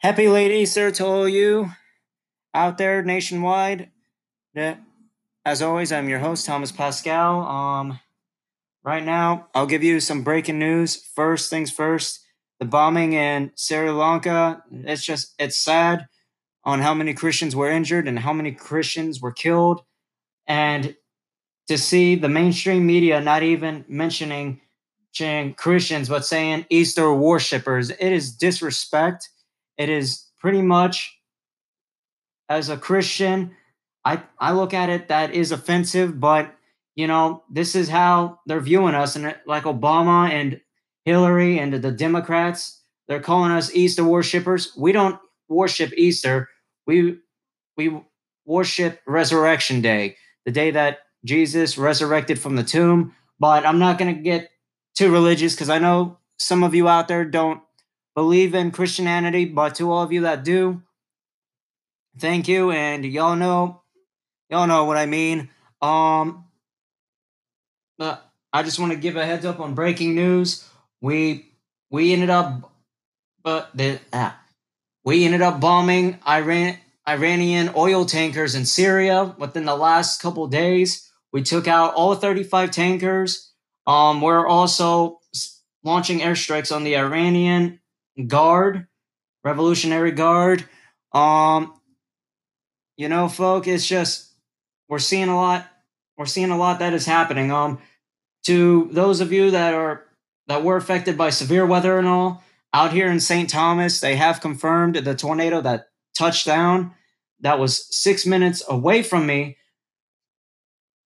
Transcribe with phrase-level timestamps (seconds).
[0.00, 1.72] Happy late Easter to all you
[2.54, 3.90] out there nationwide.
[5.44, 7.40] As always, I'm your host, Thomas Pascal.
[7.40, 7.98] Um,
[8.84, 10.94] right now, I'll give you some breaking news.
[11.16, 12.24] First things first,
[12.60, 14.62] the bombing in Sri Lanka.
[14.70, 16.06] It's just, it's sad
[16.62, 19.82] on how many Christians were injured and how many Christians were killed.
[20.46, 20.94] And
[21.66, 24.60] to see the mainstream media not even mentioning
[25.56, 29.30] Christians, but saying Easter worshippers, it is disrespect
[29.78, 31.18] it is pretty much
[32.48, 33.56] as a Christian,
[34.04, 36.54] I I look at it that is offensive, but
[36.96, 40.60] you know, this is how they're viewing us and uh, like Obama and
[41.04, 44.72] Hillary and the Democrats, they're calling us Easter worshippers.
[44.76, 46.48] We don't worship Easter.
[46.86, 47.18] We
[47.76, 48.00] we
[48.44, 53.14] worship Resurrection Day, the day that Jesus resurrected from the tomb.
[53.38, 54.50] But I'm not going to get
[54.96, 57.62] too religious because I know some of you out there don't
[58.18, 60.82] believe in Christianity, but to all of you that do,
[62.18, 62.72] thank you.
[62.72, 63.82] And y'all know,
[64.50, 65.50] y'all know what I mean.
[65.80, 66.44] Um,
[67.96, 70.68] but I just want to give a heads up on breaking news.
[71.00, 71.46] We
[71.92, 72.72] we ended up,
[73.44, 74.36] but the ah,
[75.04, 76.76] we ended up bombing Iran
[77.06, 81.08] Iranian oil tankers in Syria within the last couple days.
[81.32, 83.52] We took out all 35 tankers.
[83.86, 85.20] Um, we're also
[85.84, 87.77] launching airstrikes on the Iranian
[88.26, 88.86] Guard,
[89.44, 90.64] Revolutionary Guard.
[91.12, 91.74] Um,
[92.96, 94.32] you know, folk, it's just
[94.88, 95.66] we're seeing a lot.
[96.16, 97.52] We're seeing a lot that is happening.
[97.52, 97.78] Um,
[98.44, 100.04] to those of you that are
[100.48, 103.48] that were affected by severe weather and all out here in St.
[103.48, 106.94] Thomas, they have confirmed the tornado that touched down.
[107.40, 109.56] That was six minutes away from me.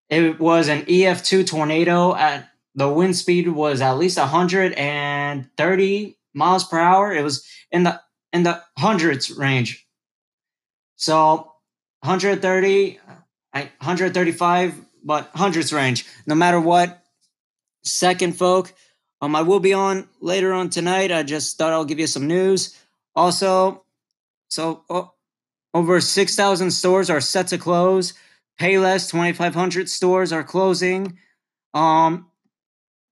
[0.09, 2.15] It was an EF2 tornado.
[2.15, 7.13] At the wind speed was at least 130 miles per hour.
[7.13, 8.01] It was in the
[8.33, 9.87] in the hundreds range.
[10.97, 11.53] So
[12.01, 12.99] 130,
[13.53, 14.75] 135,
[15.05, 16.07] but hundreds range.
[16.27, 17.03] No matter what.
[17.85, 18.73] Second, folk.
[19.21, 21.13] Um, I will be on later on tonight.
[21.13, 22.77] I just thought I'll give you some news.
[23.15, 23.85] Also,
[24.49, 25.13] so oh,
[25.75, 28.15] over 6,000 stores are set to close.
[28.61, 31.19] Payless 2,500 stores are closing.
[31.75, 32.31] Um,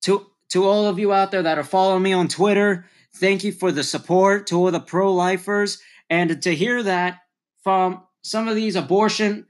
[0.02, 3.52] to to all of you out there that are following me on Twitter, Thank you
[3.52, 5.80] for the support to all the pro lifers.
[6.08, 7.20] And to hear that
[7.62, 9.46] from some of these abortion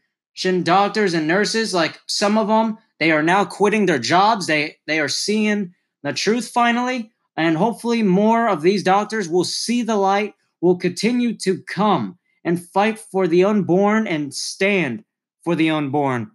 [0.63, 4.47] doctors and nurses, like some of them, they are now quitting their jobs.
[4.47, 9.83] They they are seeing the truth finally, and hopefully more of these doctors will see
[9.83, 15.05] the light, will continue to come and fight for the unborn and stand
[15.45, 16.31] for the unborn.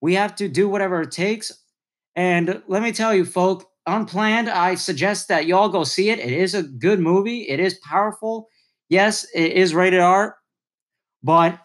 [0.00, 1.52] We have to do whatever it takes.
[2.16, 6.18] And let me tell you, folk, Unplanned, I suggest that y'all go see it.
[6.18, 7.48] It is a good movie.
[7.48, 8.48] It is powerful.
[8.88, 10.36] Yes, it is rated R,
[11.22, 11.58] but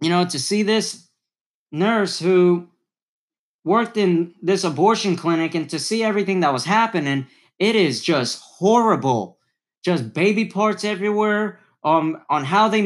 [0.00, 1.08] you know, to see this
[1.70, 2.68] nurse who
[3.64, 7.26] worked in this abortion clinic and to see everything that was happening,
[7.58, 9.38] it is just horrible.
[9.84, 11.60] Just baby parts everywhere.
[11.84, 12.82] Um, on how they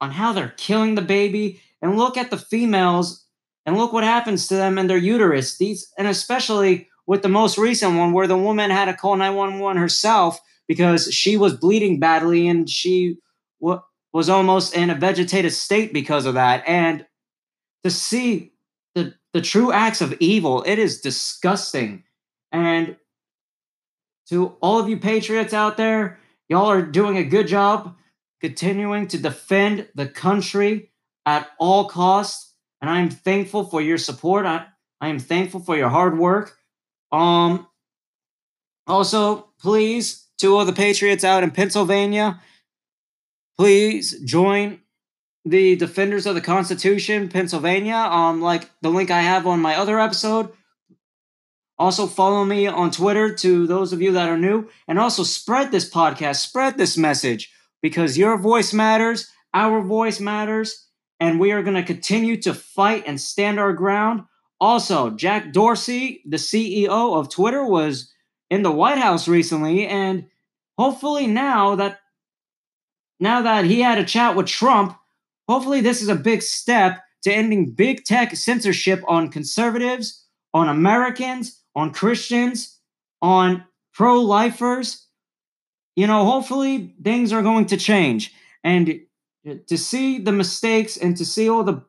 [0.00, 3.26] on how they're killing the baby, and look at the females,
[3.66, 5.58] and look what happens to them and their uterus.
[5.58, 9.82] These, and especially with the most recent one where the woman had to call 911
[9.82, 13.16] herself because she was bleeding badly and she
[13.60, 13.80] w-
[14.12, 16.62] was almost in a vegetative state because of that.
[16.68, 17.04] And
[17.82, 18.52] to see
[18.94, 22.04] the, the true acts of evil, it is disgusting.
[22.52, 22.94] And
[24.28, 27.96] to all of you patriots out there, y'all are doing a good job
[28.40, 30.92] continuing to defend the country
[31.26, 32.54] at all costs.
[32.80, 34.46] And I am thankful for your support.
[34.46, 34.66] I,
[35.00, 36.56] I am thankful for your hard work.
[37.12, 37.66] Um,
[38.86, 42.40] also, please, to all the Patriots out in Pennsylvania,
[43.56, 44.80] please join
[45.44, 47.94] the Defenders of the Constitution, Pennsylvania.
[47.94, 50.52] Um, like the link I have on my other episode.
[51.78, 55.72] Also, follow me on Twitter to those of you that are new, and also spread
[55.72, 57.50] this podcast, spread this message
[57.80, 60.86] because your voice matters, our voice matters,
[61.18, 64.24] and we are going to continue to fight and stand our ground
[64.60, 68.12] also, Jack Dorsey, the CEO of Twitter, was
[68.50, 70.26] in the White House recently, and
[70.76, 72.00] hopefully now that
[73.20, 74.96] now that he had a chat with Trump,
[75.48, 80.24] hopefully this is a big step to ending big tech censorship on conservatives,
[80.54, 82.78] on Americans, on Christians,
[83.20, 85.06] on pro-lifers.
[85.96, 88.32] You know, hopefully things are going to change.
[88.64, 89.00] And
[89.44, 91.82] to see the mistakes and to see all the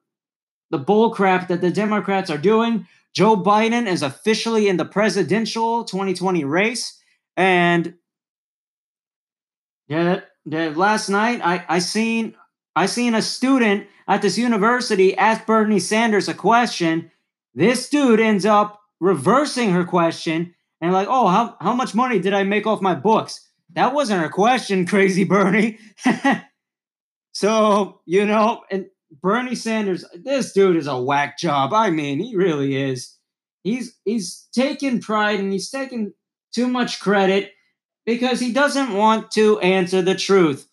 [0.71, 2.87] the bullcrap that the Democrats are doing.
[3.13, 6.99] Joe Biden is officially in the presidential 2020 race.
[7.35, 7.95] And
[9.87, 12.35] yeah, the last night I I seen
[12.75, 17.11] I seen a student at this university ask Bernie Sanders a question.
[17.53, 22.33] This dude ends up reversing her question and like, oh, how how much money did
[22.33, 23.45] I make off my books?
[23.73, 25.79] That wasn't her question, crazy Bernie.
[27.33, 31.73] so you know, and Bernie Sanders, this dude is a whack job.
[31.73, 33.17] I mean, he really is.
[33.63, 36.13] He's he's taking pride and he's taking
[36.53, 37.51] too much credit
[38.05, 40.67] because he doesn't want to answer the truth.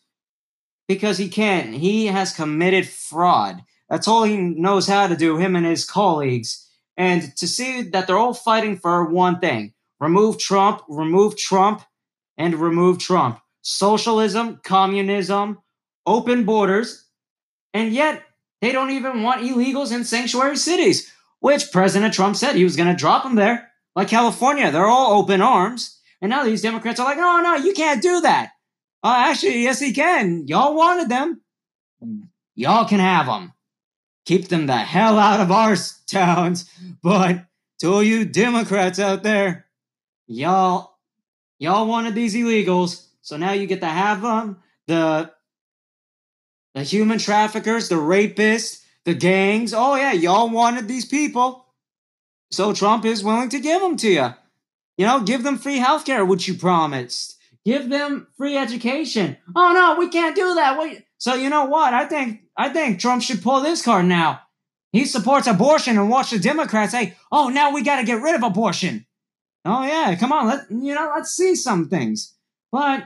[0.87, 1.75] Because he can't.
[1.75, 3.63] He has committed fraud.
[3.91, 6.67] That's all he knows how to do, him and his colleagues.
[6.97, 11.83] And to see that they're all fighting for one thing remove Trump, remove Trump,
[12.37, 13.41] and remove Trump.
[13.63, 15.59] Socialism, communism,
[16.07, 17.05] open borders,
[17.75, 18.23] and yet
[18.61, 22.89] they don't even want illegals in sanctuary cities, which President Trump said he was going
[22.89, 23.71] to drop them there.
[23.95, 26.01] Like California, they're all open arms.
[26.21, 28.51] And now these Democrats are like, no, no, you can't do that.
[29.03, 30.47] Uh, actually, yes, he can.
[30.49, 31.41] Y'all wanted them.
[32.55, 33.53] Y'all can have them.
[34.27, 35.77] Keep them the hell out of our
[36.11, 36.69] towns.
[37.03, 37.47] But
[37.81, 39.67] to all you Democrats out there,
[40.27, 40.99] y'all,
[41.59, 43.07] y'all wanted these illegals.
[43.23, 44.59] So now you get to have them.
[44.89, 45.31] The
[46.75, 49.73] the human traffickers, the rapists, the gangs.
[49.75, 51.67] Oh yeah, y'all wanted these people.
[52.51, 54.29] So Trump is willing to give them to you.
[54.97, 57.37] You know, give them free healthcare, which you promised.
[57.65, 59.37] Give them free education.
[59.55, 60.79] Oh no, we can't do that.
[60.79, 61.05] Wait.
[61.19, 61.93] So you know what?
[61.93, 64.41] I think I think Trump should pull this card now.
[64.93, 68.35] He supports abortion and watch the Democrats say, "Oh, now we got to get rid
[68.35, 69.07] of abortion."
[69.65, 72.35] Oh yeah, come on, let you know, let's see some things.
[72.73, 73.05] But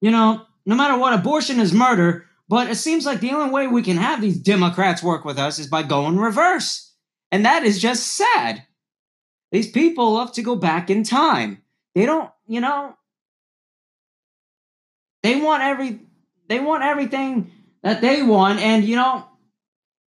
[0.00, 2.26] you know, no matter what, abortion is murder.
[2.48, 5.58] But it seems like the only way we can have these Democrats work with us
[5.58, 6.92] is by going reverse.
[7.30, 8.66] And that is just sad.
[9.50, 11.62] These people love to go back in time.
[11.94, 12.94] They don't, you know,
[15.22, 16.00] they want every
[16.48, 17.50] they want everything
[17.82, 19.26] that they want and you know,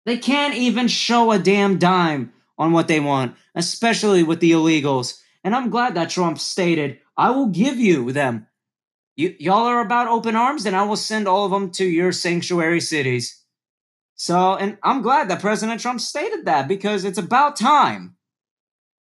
[0.06, 5.20] they can't even show a damn dime on what they want, especially with the illegals.
[5.44, 8.48] And I'm glad that Trump stated, "I will give you them
[9.16, 12.12] you, y'all are about open arms, and I will send all of them to your
[12.12, 13.42] sanctuary cities.
[14.16, 18.16] So, and I'm glad that President Trump stated that because it's about time.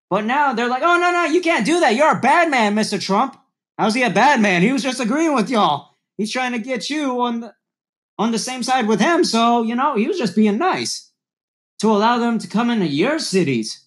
[0.10, 1.96] But now they're like, oh, no, no, you can't do that.
[1.96, 3.02] You're a bad man, Mr.
[3.02, 3.38] Trump.
[3.78, 4.62] How's he a bad man?
[4.62, 5.90] He was just agreeing with y'all.
[6.18, 7.54] He's trying to get you on the,
[8.18, 9.24] on the same side with him.
[9.24, 11.12] So, you know, he was just being nice
[11.80, 13.86] to allow them to come into your cities.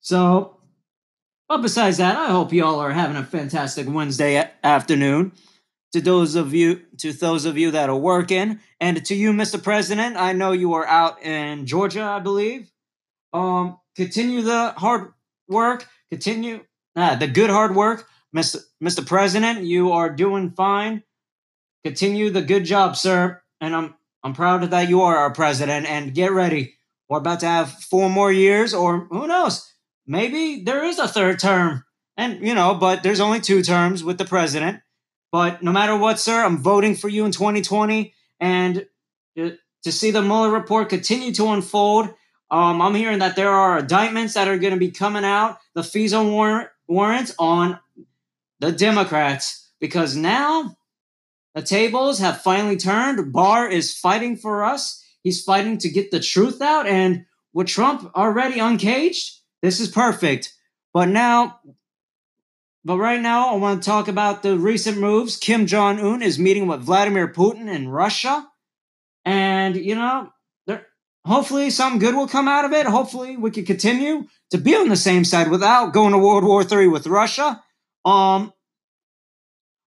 [0.00, 0.59] So,
[1.50, 5.32] but besides that, I hope y'all are having a fantastic Wednesday afternoon.
[5.94, 9.60] To those of you, to those of you that are working, and to you, Mr.
[9.60, 12.70] President, I know you are out in Georgia, I believe.
[13.32, 15.12] Um, continue the hard
[15.48, 15.88] work.
[16.08, 16.60] Continue
[16.94, 18.60] ah, the good hard work, Mr.
[18.80, 19.04] Mr.
[19.04, 19.64] President.
[19.64, 21.02] You are doing fine.
[21.82, 23.42] Continue the good job, sir.
[23.60, 25.86] And I'm I'm proud that you are our president.
[25.86, 26.76] And get ready.
[27.08, 29.69] We're about to have four more years, or who knows?
[30.10, 31.84] Maybe there is a third term.
[32.16, 34.80] And, you know, but there's only two terms with the president.
[35.30, 38.12] But no matter what, sir, I'm voting for you in 2020.
[38.40, 38.86] And
[39.36, 42.12] to see the Mueller report continue to unfold,
[42.50, 45.82] um, I'm hearing that there are indictments that are going to be coming out, the
[45.82, 47.78] FISA warrant, warrants on
[48.58, 50.76] the Democrats, because now
[51.54, 53.32] the tables have finally turned.
[53.32, 55.02] Barr is fighting for us.
[55.22, 56.88] He's fighting to get the truth out.
[56.88, 60.52] And with Trump already uncaged, this is perfect.
[60.92, 61.60] But now,
[62.84, 65.36] but right now, I want to talk about the recent moves.
[65.36, 68.46] Kim Jong Un is meeting with Vladimir Putin in Russia,
[69.24, 70.32] and you know,
[70.66, 70.86] there,
[71.24, 72.86] hopefully, some good will come out of it.
[72.86, 76.64] Hopefully, we can continue to be on the same side without going to World War
[76.64, 77.62] III with Russia.
[78.04, 78.52] Um,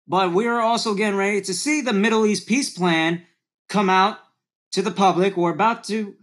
[0.08, 3.24] but we are also getting ready to see the Middle East peace plan
[3.70, 4.18] come out
[4.72, 5.38] to the public.
[5.38, 6.16] We're about to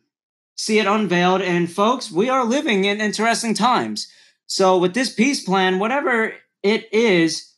[0.59, 1.41] see it unveiled.
[1.41, 4.09] And folks, we are living in interesting times.
[4.47, 7.55] So with this peace plan, whatever it is,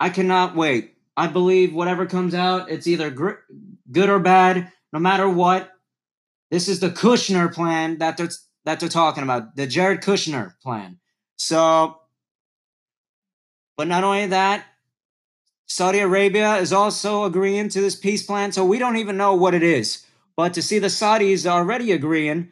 [0.00, 0.94] I cannot wait.
[1.16, 3.42] I believe whatever comes out, it's either gr-
[3.90, 4.72] good or bad.
[4.92, 5.70] No matter what,
[6.50, 8.30] this is the Kushner plan that they're
[8.64, 10.98] that they're talking about, the Jared Kushner plan.
[11.36, 11.98] So,
[13.76, 14.64] but not only that,
[15.66, 18.52] Saudi Arabia is also agreeing to this peace plan.
[18.52, 20.06] So we don't even know what it is.
[20.36, 22.50] But to see the Saudis already agreeing,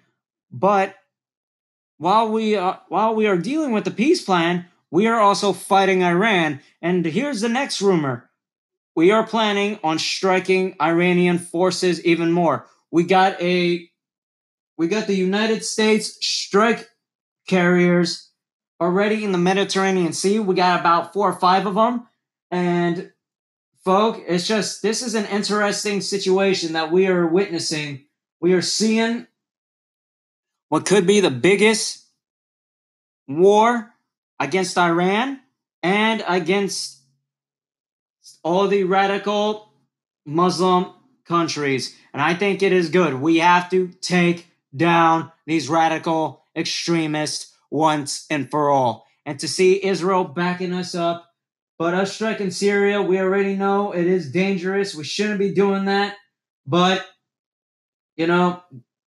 [0.50, 0.96] but
[1.98, 6.02] while we are, while we are dealing with the peace plan, we are also fighting
[6.02, 6.60] Iran.
[6.82, 8.30] And here's the next rumor.
[8.96, 12.66] We are planning on striking Iranian forces even more.
[12.90, 13.88] We got a
[14.76, 16.88] we got the United States strike
[17.46, 18.30] carriers
[18.80, 20.38] already in the Mediterranean Sea.
[20.38, 22.08] We got about 4 or 5 of them
[22.50, 23.12] and
[23.84, 24.22] folk.
[24.26, 28.04] It's just this is an interesting situation that we are witnessing.
[28.40, 29.26] We are seeing
[30.68, 32.04] what could be the biggest
[33.26, 33.92] war
[34.38, 35.40] against Iran
[35.82, 37.00] and against
[38.42, 39.72] all the radical
[40.24, 40.92] Muslim
[41.24, 41.96] countries.
[42.12, 43.14] And I think it is good.
[43.14, 49.06] We have to take down these radical extremists once and for all.
[49.26, 51.29] And to see Israel backing us up,
[51.80, 54.94] but us striking Syria, we already know it is dangerous.
[54.94, 56.14] We shouldn't be doing that.
[56.66, 57.06] But,
[58.16, 58.62] you know,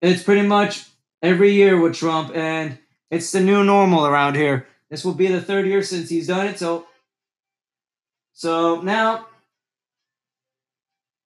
[0.01, 0.83] it's pretty much
[1.21, 2.79] every year with Trump, and
[3.11, 4.65] it's the new normal around here.
[4.89, 6.57] This will be the third year since he's done it.
[6.57, 6.87] So,
[8.33, 9.27] so now,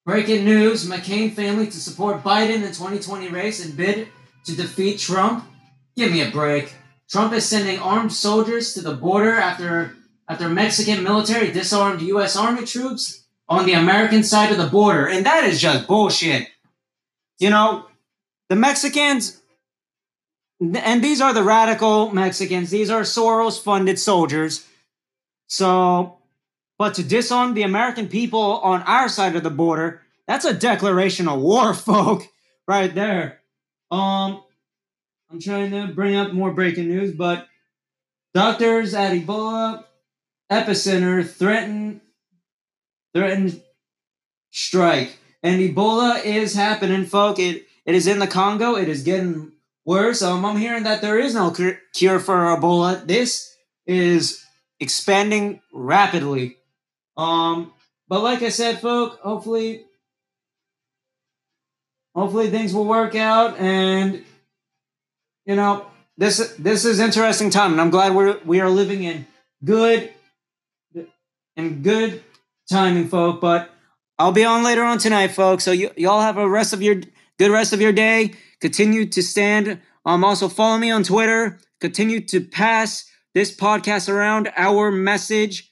[0.05, 4.09] breaking news: McCain family to support Biden in 2020 race and bid
[4.43, 5.45] to defeat Trump.
[5.95, 6.73] Give me a break.
[7.09, 9.95] Trump is sending armed soldiers to the border after
[10.29, 12.37] after Mexican military disarmed U.S.
[12.37, 16.47] Army troops on the American side of the border, and that is just bullshit.
[17.39, 17.87] You know,
[18.47, 19.39] the Mexicans
[20.59, 22.69] and these are the radical Mexicans.
[22.69, 24.67] These are Soros funded soldiers.
[25.47, 26.17] So,
[26.77, 31.27] but to disarm the American people on our side of the border, that's a declaration
[31.27, 32.23] of war, folk,
[32.67, 33.41] right there.
[33.89, 34.43] Um,
[35.31, 37.47] I'm trying to bring up more breaking news, but
[38.33, 39.85] doctors at Ebola
[40.51, 42.01] epicenter threaten
[43.13, 43.61] threaten
[44.51, 47.39] strike, and Ebola is happening, folk.
[47.39, 48.75] It it is in the Congo.
[48.75, 49.51] It is getting
[49.85, 50.21] worse.
[50.21, 51.53] Um, I'm hearing that there is no
[51.93, 53.05] cure for Ebola.
[53.05, 54.45] This is
[54.79, 56.57] expanding rapidly.
[57.17, 57.73] Um,
[58.07, 59.85] but like I said, folk, hopefully,
[62.15, 64.23] hopefully things will work out, and
[65.45, 65.85] you know,
[66.17, 69.25] this this is interesting time, and I'm glad we're we are living in
[69.63, 70.11] good
[71.59, 72.23] in good
[72.71, 73.41] timing, folk.
[73.41, 73.69] But
[74.17, 75.63] I'll be on later on tonight, folks.
[75.63, 76.95] So you y'all have a rest of your
[77.37, 78.33] good rest of your day.
[78.59, 79.79] Continue to stand.
[80.05, 81.59] Um, also follow me on Twitter.
[81.79, 85.71] Continue to pass this podcast around our message,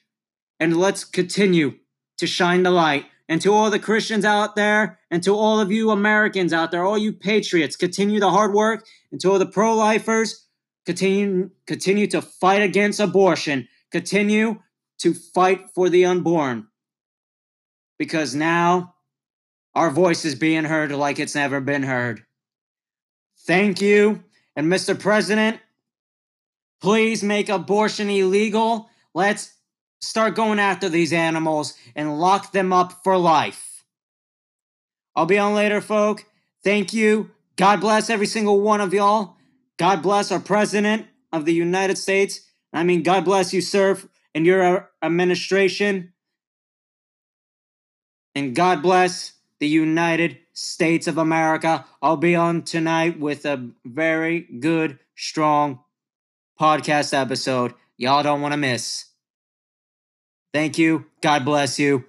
[0.60, 1.74] and let's continue
[2.18, 3.06] to shine the light.
[3.30, 6.84] And to all the Christians out there, and to all of you Americans out there,
[6.84, 8.86] all you patriots, continue the hard work.
[9.12, 10.46] And to all the pro-lifers,
[10.86, 13.68] continue continue to fight against abortion.
[13.90, 14.60] Continue
[14.98, 16.68] to fight for the unborn.
[17.98, 18.94] Because now
[19.74, 22.24] our voice is being heard like it's never been heard.
[23.46, 24.24] Thank you.
[24.56, 24.98] And Mr.
[24.98, 25.60] President,
[26.80, 28.88] please make abortion illegal.
[29.14, 29.54] Let's
[30.00, 33.84] start going after these animals and lock them up for life.
[35.14, 36.24] I'll be on later, folk.
[36.62, 37.30] Thank you.
[37.56, 39.36] God bless every single one of y'all.
[39.78, 42.40] God bless our President of the United States.
[42.72, 43.98] I mean, God bless you, sir,
[44.34, 46.12] and your administration.
[48.34, 51.84] And God bless the United States of America.
[52.02, 55.80] I'll be on tonight with a very good, strong
[56.60, 57.74] podcast episode.
[57.96, 59.06] Y'all don't want to miss.
[60.52, 61.06] Thank you.
[61.20, 62.04] God bless you.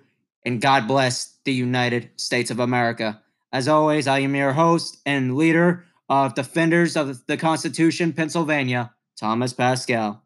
[0.46, 3.22] And God bless the United States of America.
[3.52, 9.54] As always, I am your host and leader of Defenders of the Constitution, Pennsylvania, Thomas
[9.54, 10.24] Pascal.